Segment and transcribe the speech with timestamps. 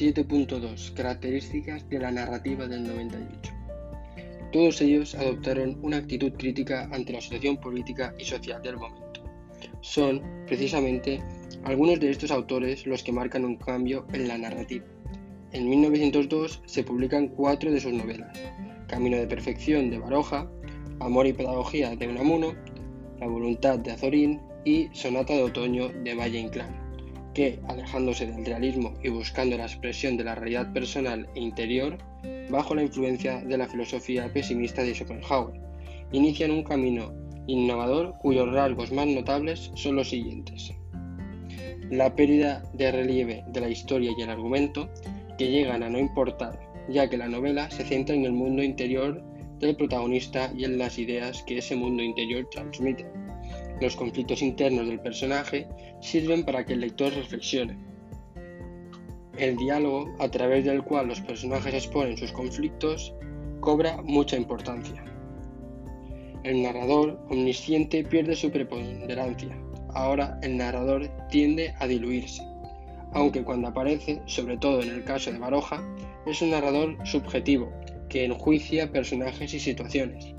[0.00, 3.52] 7.2 Características de la narrativa del 98.
[4.50, 9.22] Todos ellos adoptaron una actitud crítica ante la situación política y social del momento.
[9.82, 11.22] Son, precisamente,
[11.64, 14.86] algunos de estos autores los que marcan un cambio en la narrativa.
[15.52, 18.34] En 1902 se publican cuatro de sus novelas:
[18.88, 20.50] Camino de Perfección de Baroja,
[21.00, 22.54] Amor y Pedagogía de Unamuno,
[23.18, 26.89] La Voluntad de Azorín y Sonata de Otoño de Valle Inclán,
[27.34, 31.98] que, alejándose del realismo y buscando la expresión de la realidad personal e interior,
[32.50, 35.60] bajo la influencia de la filosofía pesimista de Schopenhauer,
[36.12, 37.12] inician un camino
[37.46, 40.72] innovador cuyos rasgos más notables son los siguientes.
[41.90, 44.88] La pérdida de relieve de la historia y el argumento,
[45.38, 49.22] que llegan a no importar, ya que la novela se centra en el mundo interior
[49.58, 53.06] del protagonista y en las ideas que ese mundo interior transmite.
[53.80, 55.66] Los conflictos internos del personaje
[56.00, 57.78] sirven para que el lector reflexione.
[59.38, 63.14] El diálogo, a través del cual los personajes exponen sus conflictos,
[63.60, 65.02] cobra mucha importancia.
[66.42, 69.56] El narrador omnisciente pierde su preponderancia.
[69.94, 72.42] Ahora el narrador tiende a diluirse,
[73.12, 75.82] aunque cuando aparece, sobre todo en el caso de Baroja,
[76.26, 77.72] es un narrador subjetivo
[78.08, 80.34] que enjuicia personajes y situaciones.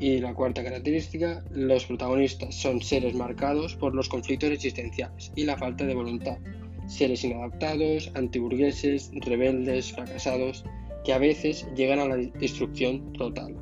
[0.00, 5.56] Y la cuarta característica, los protagonistas son seres marcados por los conflictos existenciales y la
[5.56, 6.38] falta de voluntad,
[6.86, 10.64] seres inadaptados, antiburgueses, rebeldes, fracasados,
[11.04, 13.56] que a veces llegan a la destrucción total.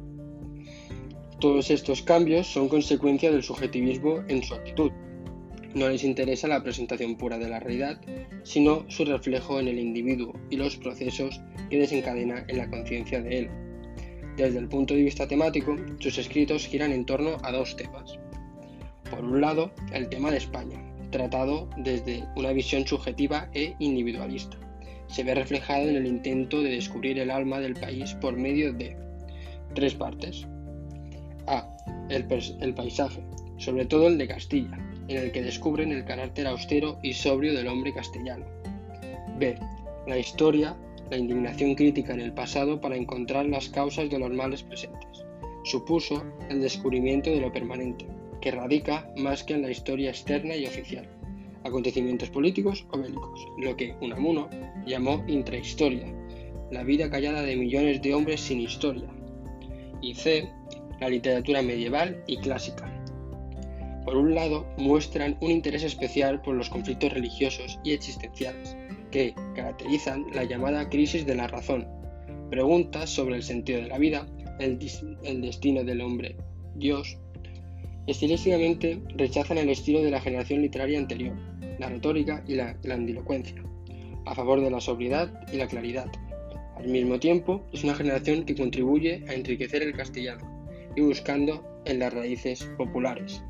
[1.40, 4.90] Todos estos cambios son consecuencia del subjetivismo en su actitud.
[5.74, 8.00] No les interesa la presentación pura de la realidad,
[8.42, 13.38] sino su reflejo en el individuo y los procesos que desencadena en la conciencia de
[13.40, 13.50] él.
[14.36, 18.18] Desde el punto de vista temático, sus escritos giran en torno a dos temas.
[19.10, 20.78] Por un lado, el tema de España,
[21.10, 24.58] tratado desde una visión subjetiva e individualista.
[25.08, 28.94] Se ve reflejado en el intento de descubrir el alma del país por medio de
[29.74, 30.46] tres partes.
[31.46, 31.66] A.
[32.10, 32.26] El,
[32.60, 33.22] el paisaje,
[33.56, 37.68] sobre todo el de Castilla, en el que descubren el carácter austero y sobrio del
[37.68, 38.44] hombre castellano.
[39.38, 39.58] B.
[40.06, 40.76] La historia
[41.10, 45.24] la indignación crítica en el pasado para encontrar las causas de los males presentes.
[45.64, 48.06] Supuso el descubrimiento de lo permanente,
[48.40, 51.08] que radica más que en la historia externa y oficial,
[51.64, 54.48] acontecimientos políticos o bélicos, lo que Unamuno
[54.86, 56.06] llamó intrahistoria,
[56.70, 59.08] la vida callada de millones de hombres sin historia.
[60.00, 60.48] Y C,
[61.00, 62.92] la literatura medieval y clásica.
[64.04, 68.76] Por un lado, muestran un interés especial por los conflictos religiosos y existenciales,
[69.16, 71.88] que caracterizan la llamada crisis de la razón,
[72.50, 74.26] preguntas sobre el sentido de la vida,
[74.58, 74.78] el,
[75.40, 76.36] destino del hombre,
[76.74, 77.16] Dios.
[78.06, 81.34] Estilísticamente rechazan el estilo de la generación literaria anterior,
[81.78, 83.64] la retórica y la grandilocuencia,
[84.26, 86.12] a favor de la sobriedad y la claridad.
[86.76, 92.00] Al mismo tiempo, es una generación que contribuye a enriquecer el castellano y buscando en
[92.00, 93.42] las raíces populares.